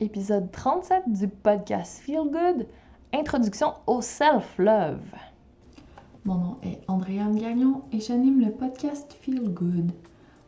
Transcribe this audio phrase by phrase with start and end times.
[0.00, 2.66] épisode 37 du podcast Feel Good,
[3.12, 4.98] introduction au self-love.
[6.24, 9.92] Mon nom est Andréane Gagnon et j'anime le podcast Feel Good.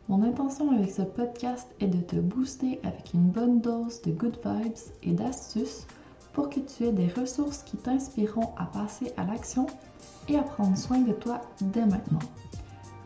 [0.09, 4.37] Mon intention avec ce podcast est de te booster avec une bonne dose de good
[4.43, 4.73] vibes
[5.03, 5.87] et d'astuces
[6.33, 9.65] pour que tu aies des ressources qui t'inspireront à passer à l'action
[10.27, 12.19] et à prendre soin de toi dès maintenant.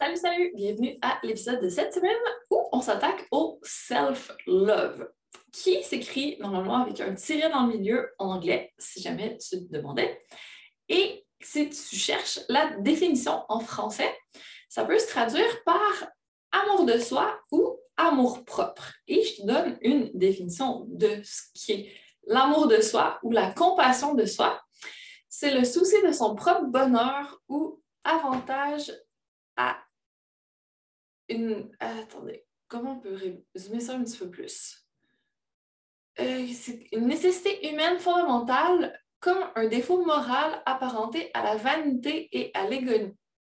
[0.00, 0.52] Salut, salut!
[0.54, 2.14] Bienvenue à l'épisode de cette semaine
[2.52, 5.10] où on s'attaque au self-love,
[5.52, 9.72] qui s'écrit normalement avec un tiret dans le milieu en anglais, si jamais tu te
[9.74, 10.22] demandais.
[10.88, 14.16] Et si tu cherches la définition en français,
[14.68, 16.12] ça peut se traduire par
[16.52, 18.92] amour de soi ou amour propre.
[19.08, 21.92] Et je te donne une définition de ce qui est
[22.28, 24.62] l'amour de soi ou la compassion de soi.
[25.28, 28.92] C'est le souci de son propre bonheur ou avantage
[29.56, 29.76] à
[31.28, 31.70] une.
[31.80, 33.18] Attendez, comment on peut
[33.54, 34.84] résumer ça un petit peu plus?
[36.20, 42.50] Euh, c'est une nécessité humaine fondamentale comme un défaut moral apparenté à la vanité et
[42.54, 42.68] à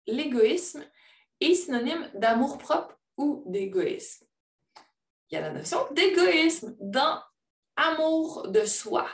[0.06, 0.84] l'égoïsme
[1.40, 4.26] et synonyme d'amour propre ou d'égoïsme.
[5.30, 7.20] Il y a la notion d'égoïsme dans
[7.76, 9.08] amour de soi.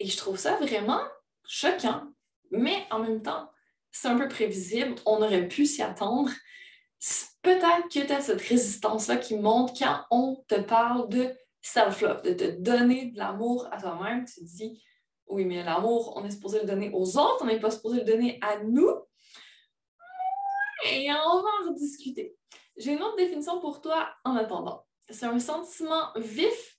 [0.00, 1.02] Et je trouve ça vraiment
[1.46, 2.08] choquant,
[2.50, 3.50] mais en même temps,
[3.90, 4.94] c'est un peu prévisible.
[5.06, 6.30] On aurait pu s'y attendre
[7.48, 12.32] peut-être que tu as cette résistance-là qui monte quand on te parle de self-love, de
[12.34, 14.24] te donner de l'amour à toi-même.
[14.26, 14.82] Tu te dis,
[15.28, 18.04] oui, mais l'amour, on est supposé le donner aux autres, on n'est pas supposé le
[18.04, 18.90] donner à nous.
[20.90, 22.36] Et on va en rediscuter.
[22.76, 24.84] J'ai une autre définition pour toi en attendant.
[25.08, 26.76] C'est un sentiment vif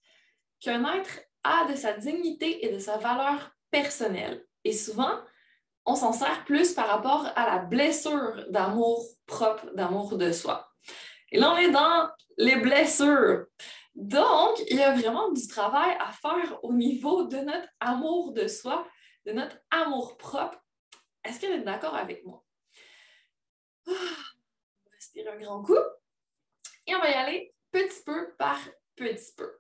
[0.60, 4.46] qu'un être a de sa dignité et de sa valeur personnelle.
[4.64, 5.20] Et souvent,
[5.86, 10.72] on s'en sert plus par rapport à la blessure d'amour propre, d'amour de soi.
[11.32, 13.46] Et là, on est dans les blessures.
[13.96, 18.48] Donc, il y a vraiment du travail à faire au niveau de notre amour de
[18.48, 18.88] soi,
[19.26, 20.58] de notre amour propre.
[21.24, 22.44] Est-ce que êtes d'accord avec moi?
[23.88, 23.92] Ah,
[25.18, 25.76] on va un grand coup
[26.88, 28.60] et on va y aller petit peu par
[28.96, 29.60] petit peu.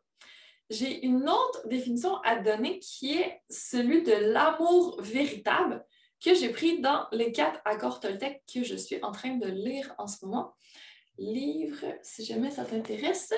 [0.69, 5.85] J'ai une autre définition à donner qui est celui de l'amour véritable
[6.23, 9.93] que j'ai pris dans les quatre accords Toltec que je suis en train de lire
[9.97, 10.55] en ce moment.
[11.17, 13.33] Livre, si jamais ça t'intéresse,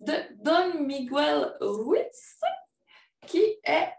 [0.00, 2.40] de Don Miguel Ruiz,
[3.26, 3.92] qui est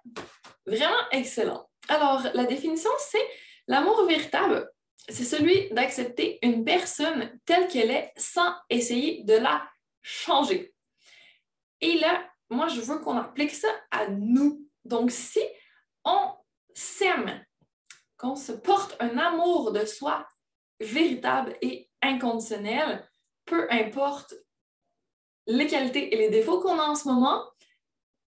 [0.66, 1.70] vraiment excellent.
[1.88, 3.26] Alors, la définition, c'est
[3.68, 4.70] l'amour véritable,
[5.10, 9.68] c'est celui d'accepter une personne telle qu'elle est sans essayer de la
[10.02, 10.74] changer.
[11.82, 14.68] Et là, moi, je veux qu'on applique ça à nous.
[14.84, 15.42] Donc, si
[16.04, 16.34] on
[16.74, 17.44] s'aime
[18.22, 20.28] qu'on se porte un amour de soi
[20.80, 23.04] véritable et inconditionnel,
[23.46, 24.36] peu importe
[25.48, 27.44] les qualités et les défauts qu'on a en ce moment,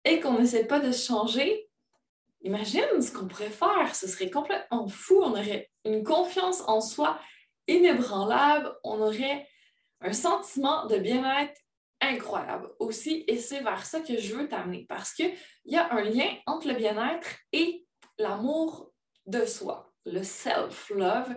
[0.06, 1.70] et qu'on n'essaie pas de changer,
[2.42, 3.94] imagine ce qu'on pourrait faire.
[3.96, 5.22] Ce serait complètement fou.
[5.22, 7.20] On aurait une confiance en soi
[7.68, 8.74] inébranlable.
[8.84, 9.48] On aurait
[10.02, 11.60] un sentiment de bien-être
[12.00, 15.34] incroyable aussi et c'est vers ça que je veux t'amener parce qu'il
[15.66, 17.86] y a un lien entre le bien-être et
[18.18, 18.89] l'amour
[19.30, 21.36] de soi, le self-love.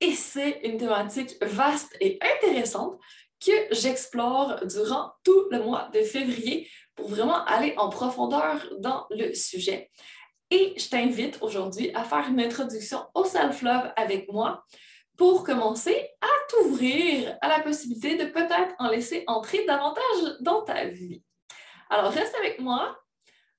[0.00, 2.98] Et c'est une thématique vaste et intéressante
[3.44, 9.32] que j'explore durant tout le mois de février pour vraiment aller en profondeur dans le
[9.34, 9.90] sujet.
[10.50, 14.64] Et je t'invite aujourd'hui à faire une introduction au self-love avec moi
[15.16, 20.86] pour commencer à t'ouvrir à la possibilité de peut-être en laisser entrer davantage dans ta
[20.86, 21.22] vie.
[21.90, 22.98] Alors, reste avec moi.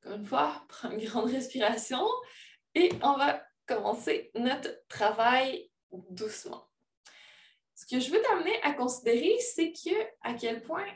[0.01, 2.06] Encore une fois, prends une grande respiration
[2.75, 6.68] et on va commencer notre travail doucement.
[7.75, 10.88] Ce que je veux t'amener à considérer, c'est que à quel point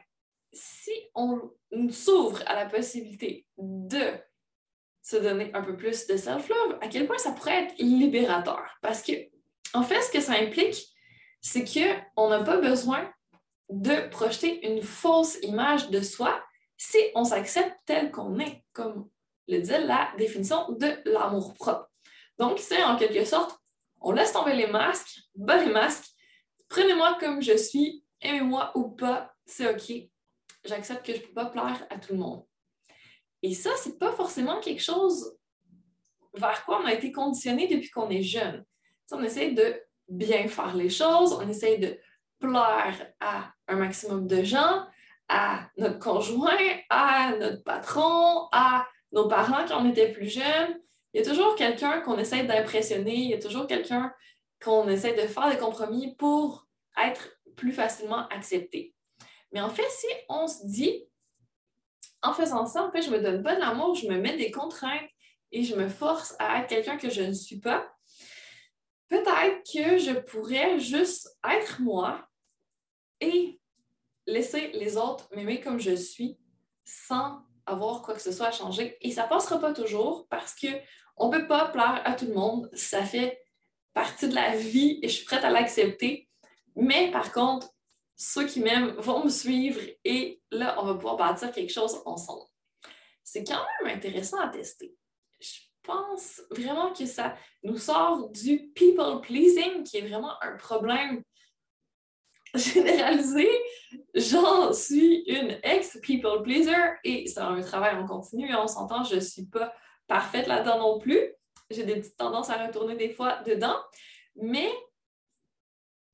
[0.51, 1.51] si on
[1.89, 4.13] s'ouvre à la possibilité de
[5.01, 8.63] se donner un peu plus de self-love, à quel point ça pourrait être libérateur?
[8.81, 9.13] Parce que,
[9.73, 10.87] en fait, ce que ça implique,
[11.41, 13.11] c'est qu'on n'a pas besoin
[13.69, 16.43] de projeter une fausse image de soi
[16.77, 19.09] si on s'accepte tel qu'on est, comme
[19.47, 21.92] le dit la définition de l'amour propre.
[22.39, 23.57] Donc, c'est en quelque sorte,
[24.01, 26.11] on laisse tomber les masques, bas les masques,
[26.67, 30.09] prenez-moi comme je suis, aimez-moi ou pas, c'est OK.
[30.65, 32.45] J'accepte que je ne peux pas plaire à tout le monde.
[33.41, 35.37] Et ça, c'est pas forcément quelque chose
[36.33, 38.65] vers quoi on a été conditionné depuis qu'on est jeune.
[39.11, 41.99] on essaie de bien faire les choses, on essaie de
[42.39, 44.85] plaire à un maximum de gens,
[45.29, 46.57] à notre conjoint,
[46.89, 50.79] à notre patron, à nos parents quand on était plus jeunes.
[51.13, 54.13] Il y a toujours quelqu'un qu'on essaie d'impressionner, il y a toujours quelqu'un
[54.63, 56.67] qu'on essaie de faire des compromis pour
[57.03, 58.95] être plus facilement accepté.
[59.51, 61.05] Mais en fait, si on se dit,
[62.23, 65.09] en faisant ça, en fait, je me donne de l'amour, je me mets des contraintes
[65.51, 67.87] et je me force à être quelqu'un que je ne suis pas.
[69.09, 72.27] Peut-être que je pourrais juste être moi
[73.19, 73.59] et
[74.25, 76.39] laisser les autres m'aimer comme je suis
[76.85, 78.97] sans avoir quoi que ce soit à changer.
[79.01, 80.55] Et ça passera pas toujours parce
[81.15, 82.69] qu'on ne peut pas plaire à tout le monde.
[82.73, 83.39] Ça fait
[83.93, 86.27] partie de la vie et je suis prête à l'accepter.
[86.75, 87.69] Mais par contre,
[88.15, 92.45] ceux qui m'aiment vont me suivre et là, on va pouvoir bâtir quelque chose ensemble.
[93.23, 94.95] C'est quand même intéressant à tester.
[95.39, 101.23] Je pense vraiment que ça nous sort du people pleasing, qui est vraiment un problème
[102.55, 103.49] généralisé.
[104.13, 109.15] J'en suis une ex-people pleaser et c'est un travail en continu et on s'entend, je
[109.15, 109.73] ne suis pas
[110.07, 111.33] parfaite là-dedans non plus.
[111.69, 113.77] J'ai des petites tendances à retourner des fois dedans,
[114.35, 114.69] mais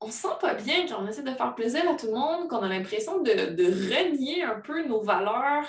[0.00, 2.62] on sent pas bien quand on essaie de faire plaisir à tout le monde, qu'on
[2.62, 5.66] a l'impression de, renier un peu nos valeurs,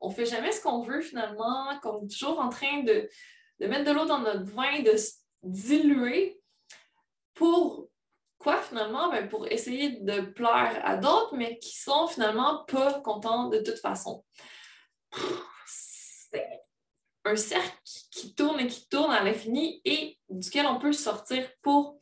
[0.00, 3.08] qu'on fait jamais ce qu'on veut finalement, qu'on est toujours en train de,
[3.60, 5.12] mettre de l'eau dans notre vin, de se
[5.42, 6.38] diluer
[7.34, 7.88] pour
[8.38, 9.08] quoi finalement?
[9.08, 13.78] Ben, pour essayer de plaire à d'autres, mais qui sont finalement pas contents de toute
[13.78, 14.22] façon.
[17.24, 17.76] Un cercle
[18.10, 22.00] qui tourne et qui tourne à l'infini et duquel on peut sortir pour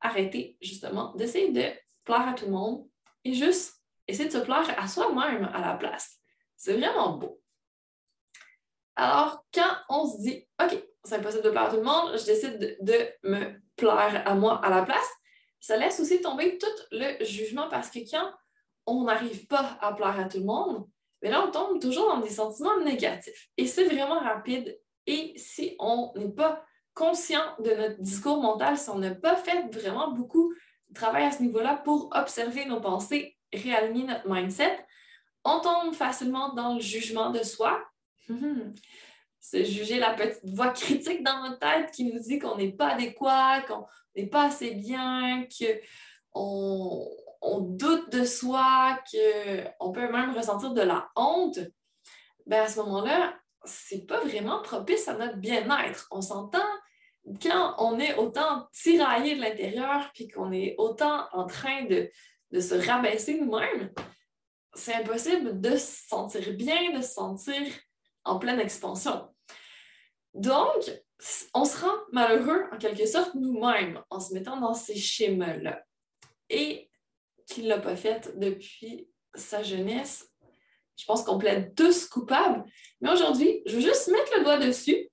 [0.00, 1.70] arrêter justement d'essayer de
[2.04, 2.88] plaire à tout le monde
[3.24, 3.74] et juste
[4.06, 6.16] essayer de se plaire à soi-même à la place.
[6.56, 7.40] C'est vraiment beau.
[8.96, 12.24] Alors, quand on se dit, OK, c'est impossible de plaire à tout le monde, je
[12.24, 15.10] décide de, me plaire à moi à la place,
[15.58, 18.30] ça laisse aussi tomber tout le jugement parce que quand
[18.86, 20.86] on n'arrive pas à plaire à tout le monde,
[21.22, 23.50] mais là, on tombe toujours dans des sentiments négatifs.
[23.56, 24.78] Et c'est vraiment rapide.
[25.06, 29.66] Et si on n'est pas conscient de notre discours mental, si on n'a pas fait
[29.72, 30.52] vraiment beaucoup
[30.88, 34.78] de travail à ce niveau-là pour observer nos pensées, réaligner notre mindset,
[35.44, 37.82] on tombe facilement dans le jugement de soi.
[39.40, 42.90] C'est juger la petite voix critique dans notre tête qui nous dit qu'on n'est pas
[42.90, 45.46] adéquat, qu'on n'est pas assez bien,
[46.32, 47.08] qu'on
[47.40, 51.58] on doute de soi, qu'on peut même ressentir de la honte.
[52.46, 56.06] Ben à ce moment-là, c'est pas vraiment propice à notre bien-être.
[56.10, 56.66] On s'entend
[57.42, 62.10] quand on est autant tiraillé de l'intérieur, puis qu'on est autant en train de,
[62.58, 63.92] se rabaisser nous-mêmes,
[64.74, 67.62] c'est impossible de se sentir bien, de se sentir
[68.24, 69.28] en pleine expansion.
[70.34, 70.90] Donc,
[71.54, 75.82] on se rend malheureux en quelque sorte nous-mêmes en se mettant dans ces schémas-là.
[76.48, 76.89] Et
[77.52, 80.28] qu'il ne l'a pas fait depuis sa jeunesse,
[80.96, 82.64] je pense qu'on plaide tous coupables.
[83.00, 85.08] Mais aujourd'hui, je veux juste mettre le doigt dessus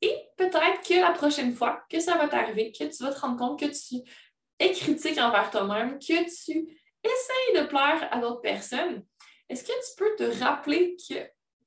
[0.00, 3.36] et peut-être que la prochaine fois que ça va t'arriver, que tu vas te rendre
[3.36, 3.96] compte que tu
[4.58, 6.52] es critique envers toi-même, que tu
[7.04, 9.04] essayes de plaire à d'autres personnes,
[9.48, 11.14] est-ce que tu peux te rappeler que,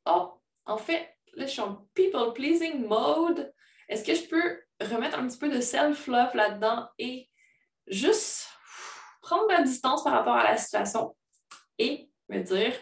[0.06, 0.34] oh,
[0.66, 3.52] en fait, là, je suis en people-pleasing mode.
[3.90, 7.30] Est-ce que je peux remettre un petit peu de self-love là-dedans et
[7.88, 8.48] juste
[9.22, 11.16] prendre ma distance par rapport à la situation
[11.78, 12.74] et me dire,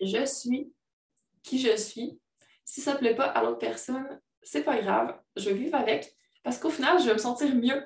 [0.00, 0.72] Je suis
[1.42, 2.20] qui je suis.
[2.64, 6.16] Si ça ne plaît pas à l'autre personne, c'est pas grave, je vais vivre avec
[6.42, 7.84] parce qu'au final, je vais me sentir mieux.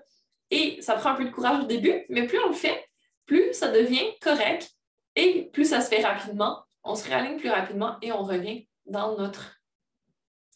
[0.50, 2.86] Et ça prend un peu de courage au début, mais plus on le fait,
[3.24, 4.70] plus ça devient correct
[5.16, 6.64] et plus ça se fait rapidement.
[6.82, 9.60] On se réaligne plus rapidement et on revient dans notre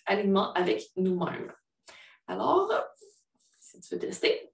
[0.07, 1.53] alignement avec nous-mêmes.
[2.27, 2.73] Alors,
[3.61, 4.53] si tu veux tester,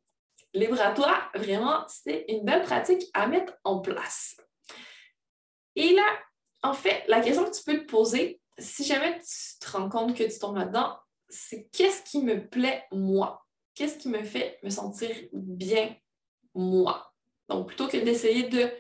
[0.55, 4.37] libre à toi, vraiment, c'est une belle pratique à mettre en place.
[5.77, 6.07] Et là,
[6.63, 10.17] en fait, la question que tu peux te poser, si jamais tu te rends compte
[10.17, 13.47] que tu tombes là-dedans, c'est qu'est-ce qui me plaît moi?
[13.75, 15.95] Qu'est-ce qui me fait me sentir bien
[16.55, 17.13] moi?
[17.49, 18.71] Donc, plutôt que d'essayer de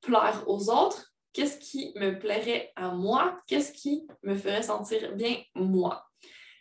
[0.00, 3.36] plaire aux autres, qu'est-ce qui me plairait à moi?
[3.46, 6.06] Qu'est-ce qui me ferait sentir bien moi?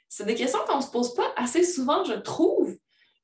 [0.07, 2.77] C'est des questions qu'on ne se pose pas assez souvent, je trouve,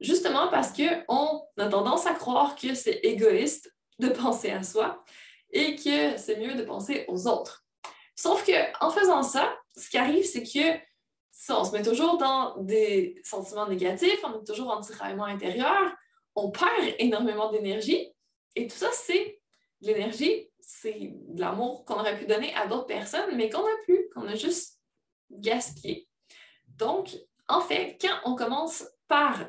[0.03, 5.03] justement parce qu'on a tendance à croire que c'est égoïste de penser à soi
[5.51, 7.65] et que c'est mieux de penser aux autres.
[8.15, 10.79] Sauf qu'en faisant ça, ce qui arrive, c'est que
[11.49, 15.93] on se met toujours dans des sentiments négatifs, on est toujours en tiraillement intérieur,
[16.35, 18.13] on perd énormément d'énergie.
[18.55, 19.41] Et tout ça, c'est
[19.81, 23.75] de l'énergie, c'est de l'amour qu'on aurait pu donner à d'autres personnes, mais qu'on n'a
[23.83, 24.79] plus, qu'on a juste
[25.31, 26.07] gaspillé.
[26.77, 27.09] Donc,
[27.47, 29.39] en fait, quand on commence par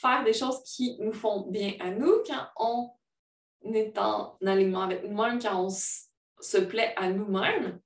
[0.00, 5.04] faire des choses qui nous font bien à nous, quand on est en alignement avec
[5.04, 7.80] nous-mêmes, quand on se plaît à nous-mêmes,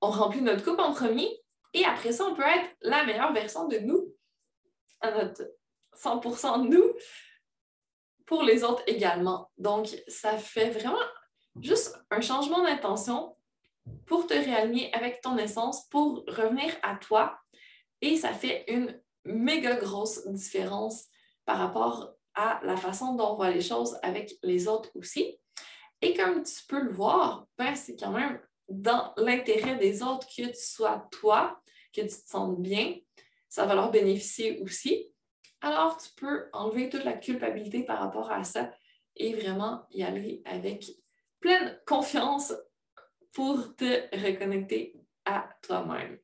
[0.00, 1.28] on remplit notre coupe en premier
[1.72, 4.14] et après ça, on peut être la meilleure version de nous,
[5.00, 5.42] à notre
[5.94, 6.94] 100% de nous,
[8.24, 9.50] pour les autres également.
[9.56, 11.04] Donc, ça fait vraiment
[11.60, 13.36] juste un changement d'intention
[14.06, 17.38] pour te réaligner avec ton essence, pour revenir à toi.
[18.00, 21.06] Et ça fait une méga grosse différence
[21.46, 25.38] par rapport à la façon dont on voit les choses avec les autres aussi.
[26.02, 28.38] Et comme tu peux le voir, ben, c'est quand même
[28.68, 31.58] dans l'intérêt des autres que tu sois toi,
[31.94, 32.96] que tu te sentes bien.
[33.48, 35.10] Ça va leur bénéficier aussi.
[35.62, 38.70] Alors, tu peux enlever toute la culpabilité par rapport à ça
[39.14, 40.84] et vraiment y aller avec
[41.40, 42.52] pleine confiance
[43.32, 46.18] pour te reconnecter à toi-même.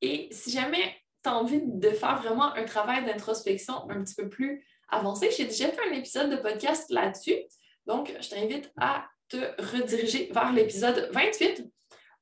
[0.00, 0.96] Et si jamais
[1.28, 5.88] envie de faire vraiment un travail d'introspection un petit peu plus avancé, j'ai déjà fait
[5.88, 7.36] un épisode de podcast là-dessus.
[7.86, 9.36] Donc, je t'invite à te
[9.72, 11.64] rediriger vers l'épisode 28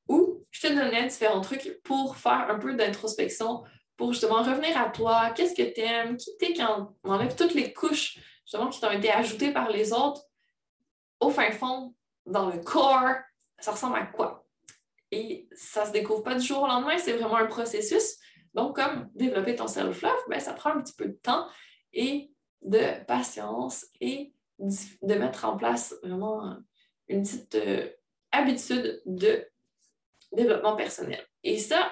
[0.07, 3.63] où je te donnais différents trucs pour faire un peu d'introspection,
[3.97, 7.53] pour justement revenir à toi, qu'est-ce que tu aimes, qui t'es quand on enlève toutes
[7.53, 10.21] les couches justement qui t'ont été ajoutées par les autres
[11.19, 11.95] au fin fond,
[12.25, 13.15] dans le corps,
[13.59, 14.45] ça ressemble à quoi?
[15.11, 18.17] Et ça se découvre pas du jour au lendemain, c'est vraiment un processus.
[18.55, 21.47] Donc, comme développer ton self-love, ben, ça prend un petit peu de temps
[21.93, 22.31] et
[22.61, 26.55] de patience et de mettre en place vraiment
[27.09, 27.89] une petite euh,
[28.31, 29.45] habitude de
[30.31, 31.23] développement personnel.
[31.43, 31.91] Et ça,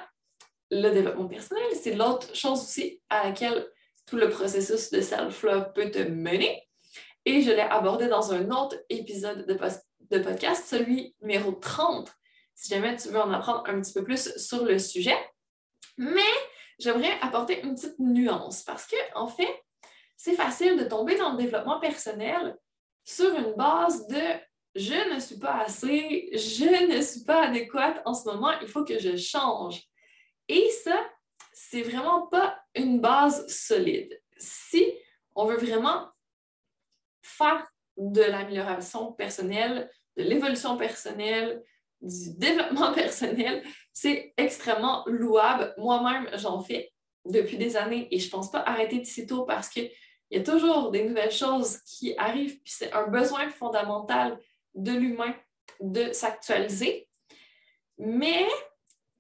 [0.72, 3.68] le développement personnel, c'est l'autre chose aussi à laquelle
[4.06, 6.68] tout le processus de self-love peut te mener.
[7.26, 12.10] Et je l'ai abordé dans un autre épisode de, de podcast, celui numéro 30,
[12.56, 15.18] si jamais tu veux en apprendre un petit peu plus sur le sujet.
[15.98, 16.22] Mais
[16.80, 19.64] j'aimerais apporter une petite nuance parce que, en fait,
[20.18, 22.58] c'est facile de tomber dans le développement personnel
[23.04, 24.22] sur une base de
[24.76, 28.84] je ne suis pas assez, je ne suis pas adéquate en ce moment, il faut
[28.84, 29.84] que je change.
[30.48, 31.00] Et ça,
[31.52, 34.20] c'est vraiment pas une base solide.
[34.38, 34.84] Si
[35.36, 36.10] on veut vraiment
[37.22, 41.64] faire de l'amélioration personnelle, de l'évolution personnelle,
[42.04, 45.74] du développement personnel, c'est extrêmement louable.
[45.78, 46.92] Moi-même, j'en fais
[47.26, 49.90] depuis des années et je ne pense pas arrêter de sitôt parce qu'il
[50.30, 54.38] y a toujours des nouvelles choses qui arrivent, puis c'est un besoin fondamental
[54.76, 55.34] de l'humain
[55.80, 57.08] de s'actualiser.
[57.98, 58.48] Mais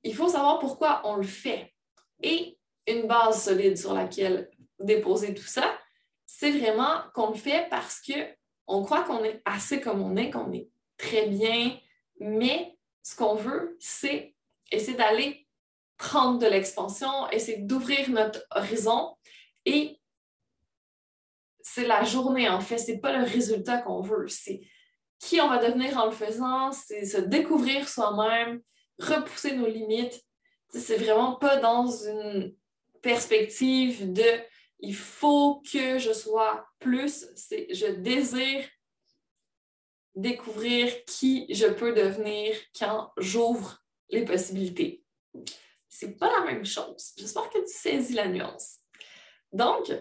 [0.03, 1.73] il faut savoir pourquoi on le fait.
[2.21, 4.49] Et une base solide sur laquelle
[4.79, 5.77] déposer tout ça,
[6.25, 10.51] c'est vraiment qu'on le fait parce qu'on croit qu'on est assez comme on est, qu'on
[10.51, 11.77] est très bien,
[12.23, 14.33] mais ce qu'on veut, c'est
[14.71, 15.45] essayer d'aller
[15.97, 19.15] prendre de l'expansion, essayer d'ouvrir notre horizon.
[19.65, 19.99] Et
[21.61, 24.61] c'est la journée en fait, c'est pas le résultat qu'on veut, c'est
[25.19, 28.61] qui on va devenir en le faisant, c'est se découvrir soi-même,
[28.99, 30.21] repousser nos limites.
[30.69, 32.55] C'est vraiment pas dans une
[33.01, 34.23] perspective de
[34.79, 38.65] il faut que je sois plus, c'est je désire
[40.15, 45.03] découvrir qui je peux devenir quand j'ouvre les possibilités.
[45.89, 47.13] C'est pas la même chose.
[47.17, 48.79] J'espère que tu saisis la nuance.
[49.51, 49.91] Donc,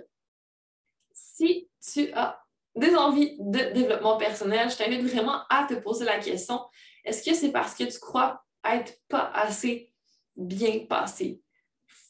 [1.12, 2.42] si tu as
[2.74, 6.60] des envies de développement personnel, je t'invite vraiment à te poser la question
[7.04, 9.92] Est-ce que c'est parce que tu crois être pas assez
[10.36, 11.42] bien passé,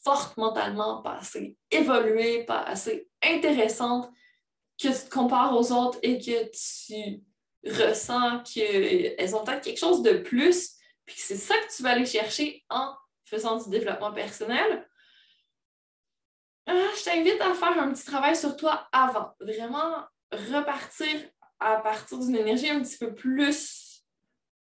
[0.03, 4.09] forte mentalement, pas assez évoluée, pas assez intéressante,
[4.81, 7.21] que tu te compares aux autres et que tu
[7.65, 12.05] ressens qu'elles ont peut-être quelque chose de plus, puis c'est ça que tu vas aller
[12.05, 12.93] chercher en
[13.23, 14.87] faisant du développement personnel,
[16.65, 19.33] ah, je t'invite à faire un petit travail sur toi avant.
[19.39, 21.09] Vraiment repartir
[21.59, 24.03] à partir d'une énergie un petit peu plus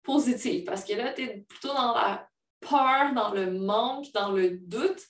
[0.03, 0.65] positive.
[0.65, 2.29] Parce que là, tu es plutôt dans la
[2.61, 5.01] peur, dans le manque, dans le doute.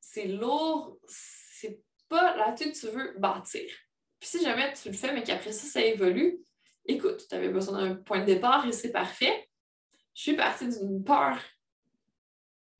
[0.00, 0.98] C'est lourd.
[1.06, 3.70] C'est pas là-dessus que tu veux bâtir.
[4.18, 6.40] Puis si jamais tu le fais, mais qu'après ça, ça évolue,
[6.86, 9.48] écoute, tu avais besoin d'un point de départ et c'est parfait.
[10.14, 11.38] Je suis partie d'une peur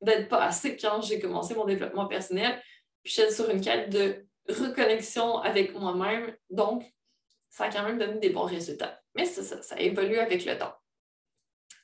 [0.01, 2.61] d'être pas assez quand j'ai commencé mon développement personnel.
[3.03, 6.35] Puis j'étais sur une quête de reconnexion avec moi-même.
[6.49, 6.83] Donc,
[7.49, 9.01] ça a quand même donné des bons résultats.
[9.15, 10.73] Mais ça, ça, ça évolue avec le temps.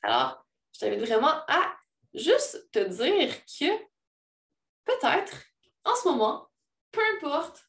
[0.01, 1.75] Alors, je t'invite vraiment à
[2.13, 3.77] juste te dire que
[4.85, 5.43] peut-être,
[5.83, 6.49] en ce moment,
[6.91, 7.65] peu importe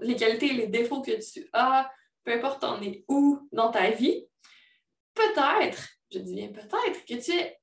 [0.00, 1.90] les qualités et les défauts que tu as,
[2.26, 4.26] peu importe en es où dans ta vie,
[5.14, 7.60] peut-être, je dis bien peut-être, que tu es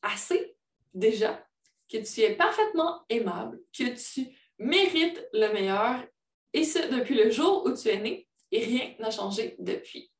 [0.00, 0.56] assez
[0.94, 1.44] déjà,
[1.88, 4.28] que tu es parfaitement aimable, que tu
[4.58, 6.06] mérites le meilleur,
[6.52, 10.12] et ce, depuis le jour où tu es né, et rien n'a changé depuis.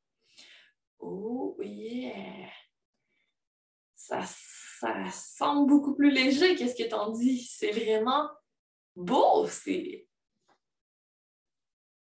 [0.99, 2.49] Oh yeah!
[3.95, 7.45] Ça, ça semble beaucoup plus léger qu'est-ce que t'en dis.
[7.45, 8.29] C'est vraiment
[8.95, 10.05] beau, c'est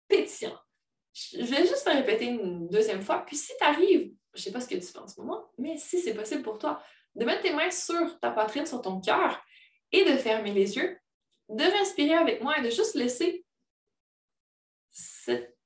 [0.08, 0.58] pétillant.
[1.14, 3.24] Je vais juste te répéter une deuxième fois.
[3.24, 5.48] Puis si tu arrives, je ne sais pas ce que tu fais en ce moment,
[5.58, 6.82] mais si c'est possible pour toi,
[7.14, 9.40] de mettre tes mains sur ta poitrine, sur ton cœur
[9.92, 10.98] et de fermer les yeux,
[11.48, 13.46] de respirer avec moi et de juste laisser
[14.90, 15.56] cette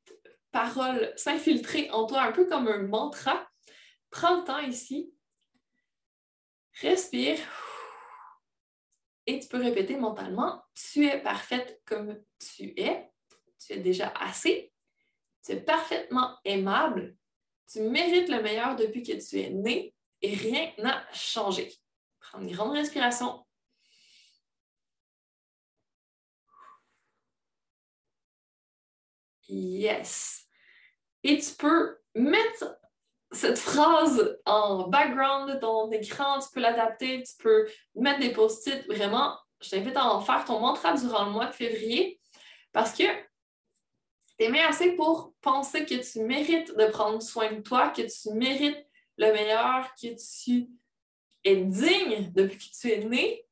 [0.50, 3.48] parole s'infiltrer en toi un peu comme un mantra.
[4.10, 5.12] Prends le temps ici.
[6.80, 7.38] Respire.
[9.26, 13.10] Et tu peux répéter mentalement, tu es parfaite comme tu es.
[13.58, 14.72] Tu es déjà assez.
[15.56, 17.16] Parfaitement aimable.
[17.70, 21.74] Tu mérites le meilleur depuis que tu es né et rien n'a changé.
[22.20, 23.44] Prends une grande respiration.
[29.48, 30.46] Yes.
[31.22, 32.78] Et tu peux mettre
[33.32, 38.86] cette phrase en background de ton écran, tu peux l'adapter, tu peux mettre des post-it.
[38.86, 42.20] Vraiment, je t'invite à en faire ton mantra durant le mois de février
[42.72, 43.04] parce que
[44.38, 48.34] tu es assez pour penser que tu mérites de prendre soin de toi, que tu
[48.34, 50.68] mérites le meilleur, que tu
[51.44, 53.44] es digne depuis que tu es né.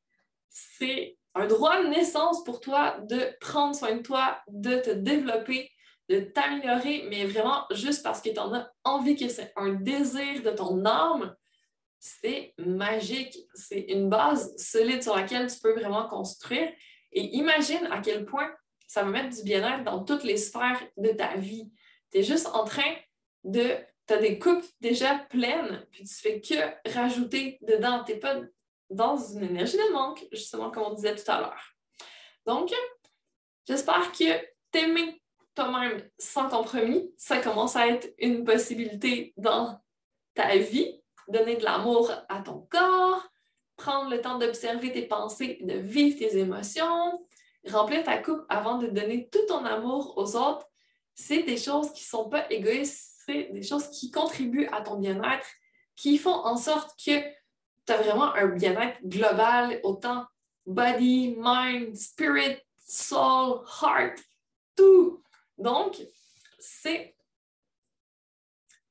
[0.49, 5.71] C'est un droit de naissance pour toi de prendre soin de toi, de te développer,
[6.09, 10.43] de t'améliorer, mais vraiment juste parce que tu en as envie, que c'est un désir
[10.43, 11.35] de ton âme,
[11.99, 13.37] c'est magique.
[13.55, 16.71] C'est une base solide sur laquelle tu peux vraiment construire.
[17.13, 18.51] Et imagine à quel point
[18.87, 21.71] ça va mettre du bien-être dans toutes les sphères de ta vie.
[22.11, 22.95] Tu es juste en train
[23.45, 23.77] de.
[24.07, 28.05] Tu as des coupes déjà pleines, puis tu fais que rajouter dedans.
[28.05, 28.37] Tu n'es pas
[28.89, 31.75] dans une énergie de manque, justement, comme on disait tout à l'heure.
[32.47, 32.73] Donc,
[33.67, 35.21] j'espère que t'aimer
[35.57, 39.81] toi-même sans compromis, ça commence à être une possibilité dans
[40.35, 41.01] ta vie.
[41.29, 43.27] Donner de l'amour à ton corps,
[43.75, 47.26] prendre le temps d'observer tes pensées, de vivre tes émotions,
[47.69, 50.67] remplir ta coupe avant de donner tout ton amour aux autres,
[51.15, 54.97] c'est des choses qui ne sont pas égoïstes, c'est des choses qui contribuent à ton
[54.97, 55.47] bien-être,
[55.95, 60.27] qui font en sorte que tu as vraiment un bien-être global, autant
[60.67, 64.19] body, mind, spirit, soul, heart,
[64.77, 65.23] tout.
[65.59, 66.01] Donc,
[66.59, 67.17] c'est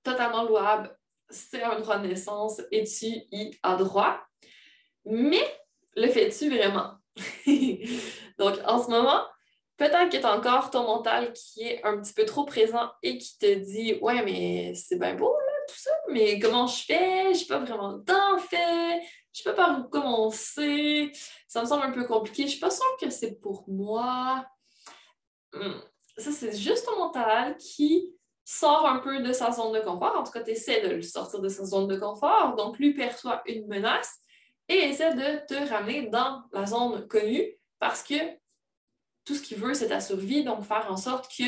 [0.04, 0.98] totalement louable,
[1.30, 4.20] c'est un droit de naissance et tu y as droit.
[5.06, 5.44] Mais
[5.96, 6.96] le fais-tu vraiment?
[8.38, 9.26] Donc, en ce moment,
[9.78, 13.18] peut-être que tu as encore ton mental qui est un petit peu trop présent et
[13.18, 17.34] qui te dit Ouais, mais c'est bien beau, là, tout ça, mais comment je fais?
[17.34, 19.02] Je n'ai pas vraiment le temps, fait.
[19.34, 21.12] Je ne peux pas où commencer.
[21.48, 22.44] Ça me semble un peu compliqué.
[22.44, 24.46] Je ne suis pas sûre que c'est pour moi.
[25.54, 25.80] Hmm
[26.18, 30.16] ça, c'est juste ton mental qui sort un peu de sa zone de confort.
[30.18, 32.56] En tout cas, tu essaies de le sortir de sa zone de confort.
[32.56, 34.20] Donc, lui perçoit une menace
[34.68, 38.16] et essaie de te ramener dans la zone connue parce que
[39.26, 40.44] tout ce qu'il veut, c'est ta survie.
[40.44, 41.44] Donc, faire en sorte que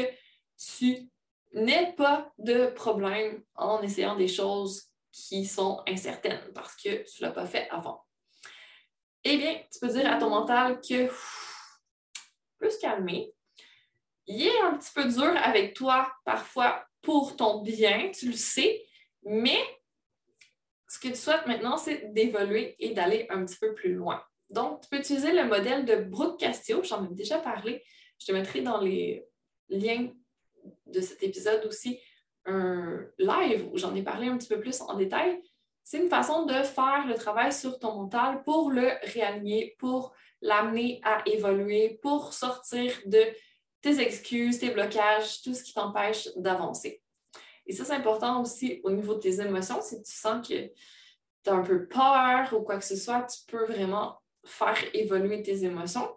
[0.57, 1.09] tu
[1.53, 7.27] n'aies pas de problème en essayant des choses qui sont incertaines parce que tu ne
[7.27, 8.05] l'as pas fait avant.
[9.23, 11.11] Eh bien, tu peux dire à ton mental que
[12.57, 13.33] plus calmer,
[14.25, 18.85] il est un petit peu dur avec toi parfois pour ton bien, tu le sais,
[19.23, 19.59] mais
[20.87, 24.23] ce que tu souhaites maintenant, c'est d'évoluer et d'aller un petit peu plus loin.
[24.49, 27.83] Donc, tu peux utiliser le modèle de Brooke Castillo, j'en ai déjà parlé.
[28.19, 29.25] Je te mettrai dans les
[29.69, 30.09] liens
[30.85, 31.99] de cet épisode aussi
[32.45, 35.41] un live où j'en ai parlé un petit peu plus en détail.
[35.83, 41.01] C'est une façon de faire le travail sur ton mental pour le réaligner, pour l'amener
[41.03, 43.21] à évoluer, pour sortir de
[43.81, 47.01] tes excuses, tes blocages, tout ce qui t'empêche d'avancer.
[47.67, 49.81] Et ça, c'est important aussi au niveau de tes émotions.
[49.81, 50.71] Si tu sens que
[51.43, 55.41] tu as un peu peur ou quoi que ce soit, tu peux vraiment faire évoluer
[55.43, 56.09] tes émotions.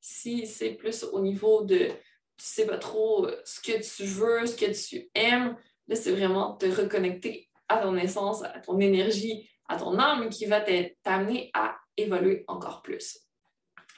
[0.00, 1.88] Si c'est plus au niveau de
[2.36, 6.56] tu sais pas trop ce que tu veux, ce que tu aimes, là, c'est vraiment
[6.56, 10.60] te reconnecter à ton essence, à ton énergie, à ton âme qui va
[11.02, 13.20] t'amener à évoluer encore plus.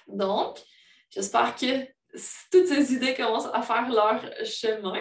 [0.07, 0.59] Donc,
[1.11, 1.85] j'espère que
[2.51, 5.01] toutes ces idées commencent à faire leur chemin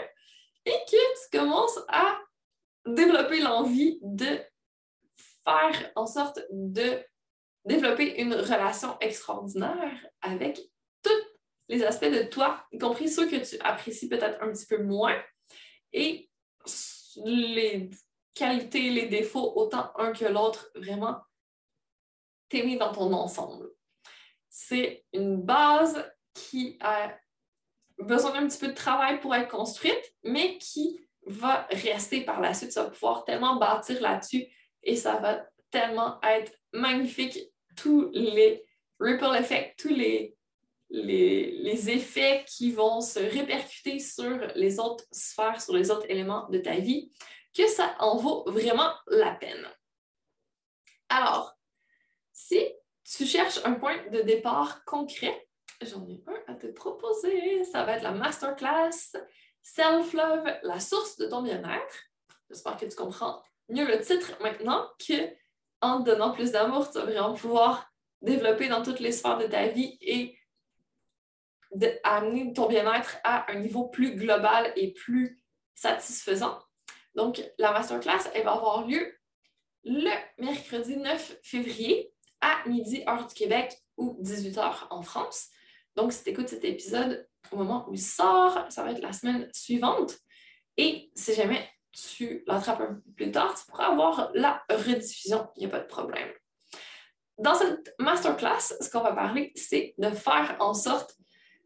[0.65, 2.19] et que tu commences à
[2.85, 4.41] développer l'envie de
[5.43, 7.03] faire en sorte de
[7.65, 10.59] développer une relation extraordinaire avec
[11.01, 11.11] tous
[11.69, 15.21] les aspects de toi, y compris ceux que tu apprécies peut-être un petit peu moins,
[15.93, 16.29] et
[17.23, 17.89] les
[18.33, 21.21] qualités, les défauts, autant un que l'autre, vraiment
[22.49, 23.69] t'aimer dans ton ensemble.
[24.49, 27.17] C'est une base qui a
[28.03, 32.53] besoin d'un petit peu de travail pour être construite, mais qui va rester par la
[32.53, 32.71] suite.
[32.71, 34.45] Ça va pouvoir tellement bâtir là-dessus
[34.83, 37.39] et ça va tellement être magnifique.
[37.75, 38.63] Tous les
[38.99, 40.35] ripple effects, tous les,
[40.89, 46.47] les, les, effets qui vont se répercuter sur les autres sphères, sur les autres éléments
[46.49, 47.11] de ta vie,
[47.55, 49.67] que ça en vaut vraiment la peine.
[51.09, 51.57] Alors,
[52.31, 52.59] si
[53.03, 55.47] tu cherches un point de départ concret,
[55.85, 57.63] j'en ai un à te proposer.
[57.65, 59.17] Ça va être la masterclass
[59.61, 62.03] Self-Love, la source de ton bien-être.
[62.49, 65.13] J'espère que tu comprends mieux le titre maintenant que
[65.81, 67.91] en te donnant plus d'amour, tu vas vraiment pouvoir
[68.21, 70.37] développer dans toutes les sphères de ta vie et
[72.03, 75.43] amener ton bien-être à un niveau plus global et plus
[75.75, 76.59] satisfaisant.
[77.15, 79.13] Donc, la masterclass, elle va avoir lieu
[79.83, 85.49] le mercredi 9 février à midi, heure du Québec ou 18h en France.
[85.95, 89.13] Donc, si tu écoutes cet épisode au moment où il sort, ça va être la
[89.13, 90.17] semaine suivante.
[90.77, 95.59] Et si jamais tu l'attrapes un peu plus tard, tu pourras avoir la rediffusion, il
[95.59, 96.29] n'y a pas de problème.
[97.37, 101.15] Dans cette masterclass, ce qu'on va parler, c'est de faire en sorte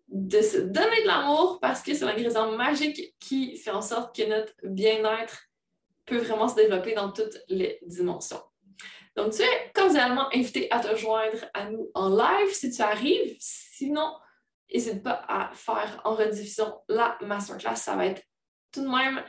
[0.08, 4.24] de se donner de l'amour parce que c'est l'ingrédient magique qui fait en sorte que
[4.24, 5.44] notre bien-être
[6.06, 8.42] peut vraiment se développer dans toutes les dimensions.
[9.18, 13.36] Donc, tu es cordialement invité à te joindre à nous en live si tu arrives.
[13.40, 14.14] Sinon,
[14.72, 17.76] n'hésite pas à faire en rediffusion la masterclass.
[17.76, 18.22] Ça va être
[18.72, 19.24] tout de même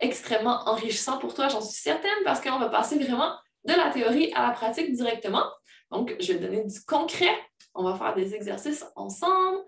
[0.00, 4.32] extrêmement enrichissant pour toi, j'en suis certaine, parce qu'on va passer vraiment de la théorie
[4.34, 5.44] à la pratique directement.
[5.90, 7.38] Donc, je vais donner du concret.
[7.74, 9.58] On va faire des exercices ensemble.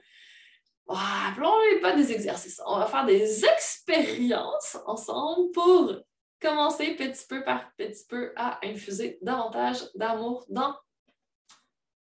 [0.89, 2.63] Appelons-les pas des exercices.
[2.65, 5.97] On va faire des expériences ensemble pour
[6.41, 10.77] commencer petit peu par petit peu à infuser davantage d'amour dans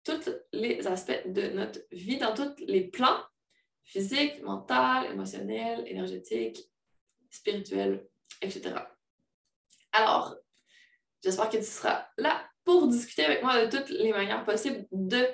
[0.04, 3.20] tous les aspects de notre vie, dans tous les plans
[3.84, 6.70] physiques, mental, émotionnel, énergétique,
[7.30, 8.08] spirituel,
[8.42, 8.76] etc.
[9.92, 10.36] Alors,
[11.24, 15.26] j'espère que tu seras là pour discuter avec moi de toutes les manières possibles de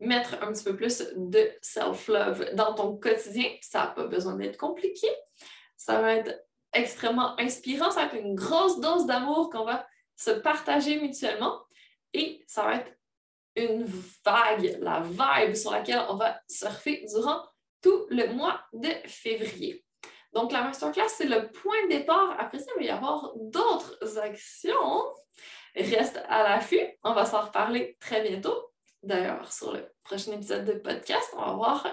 [0.00, 3.50] mettre un petit peu plus de self-love dans ton quotidien.
[3.60, 5.08] Ça n'a pas besoin d'être compliqué.
[5.76, 7.90] Ça va être extrêmement inspirant.
[7.90, 11.62] Ça va être une grosse dose d'amour qu'on va se partager mutuellement.
[12.12, 12.92] Et ça va être
[13.56, 13.84] une
[14.24, 17.42] vague, la vibe sur laquelle on va surfer durant
[17.82, 19.84] tout le mois de février.
[20.32, 22.36] Donc, la masterclass, c'est le point de départ.
[22.38, 25.04] Après ça, il va y avoir d'autres actions.
[25.74, 26.86] Reste à l'affût.
[27.02, 28.70] On va s'en reparler très bientôt.
[29.02, 31.86] D'ailleurs, sur le prochain épisode de podcast, on va voir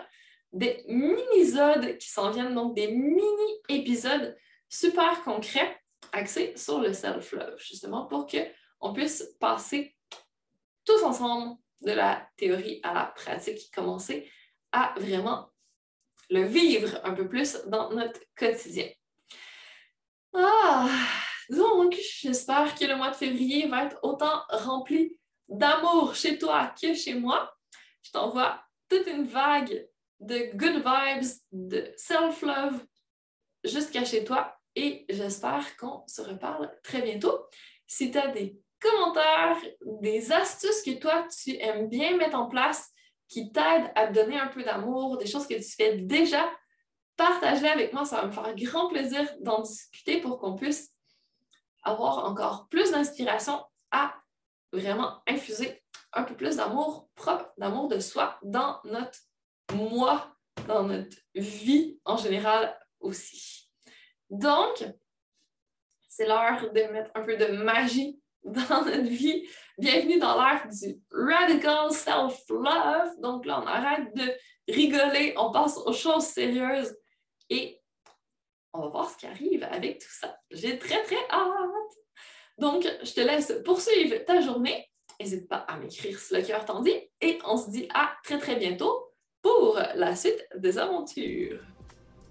[0.51, 4.35] des mini-épisodes qui s'en viennent, donc des mini-épisodes
[4.69, 5.79] super concret,
[6.11, 9.95] axé sur le self-love, justement pour qu'on puisse passer
[10.85, 14.31] tous ensemble de la théorie à la pratique, commencer
[14.71, 15.49] à vraiment
[16.29, 18.89] le vivre un peu plus dans notre quotidien.
[20.33, 20.89] Ah,
[21.49, 26.93] donc, j'espère que le mois de février va être autant rempli d'amour chez toi que
[26.93, 27.53] chez moi.
[28.03, 29.87] Je t'envoie toute une vague
[30.19, 32.85] de good vibes, de self-love
[33.63, 37.47] jusqu'à chez toi et j'espère qu'on se reparle très bientôt.
[37.87, 42.91] Si tu as des commentaires, des astuces que toi, tu aimes bien mettre en place,
[43.27, 46.47] qui t'aident à te donner un peu d'amour, des choses que tu fais déjà,
[47.15, 48.05] partage-les avec moi.
[48.05, 50.93] Ça va me faire grand plaisir d'en discuter pour qu'on puisse
[51.81, 54.15] avoir encore plus d'inspiration à
[54.71, 55.81] vraiment infuser
[56.13, 59.19] un peu plus d'amour propre, d'amour de soi dans notre
[59.73, 60.35] moi,
[60.67, 63.66] dans notre vie en général aussi.
[64.29, 64.83] Donc,
[66.07, 69.47] c'est l'heure de mettre un peu de magie dans notre vie.
[69.77, 73.19] Bienvenue dans l'ère du radical self-love.
[73.19, 74.33] Donc là, on arrête de
[74.67, 76.93] rigoler, on passe aux choses sérieuses
[77.49, 77.81] et
[78.73, 80.37] on va voir ce qui arrive avec tout ça.
[80.51, 81.97] J'ai très, très hâte.
[82.57, 84.91] Donc, je te laisse poursuivre ta journée.
[85.19, 88.39] N'hésite pas à m'écrire si le cœur t'en dit et on se dit à très,
[88.39, 91.61] très bientôt pour la suite des aventures.